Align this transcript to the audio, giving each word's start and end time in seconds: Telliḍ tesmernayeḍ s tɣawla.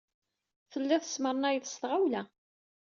Telliḍ 0.71 1.01
tesmernayeḍ 1.03 1.65
s 1.67 1.73
tɣawla. 1.81 2.21